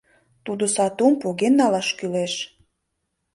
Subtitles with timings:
[0.45, 2.33] Тудо сатум поген налаш кӱлеш.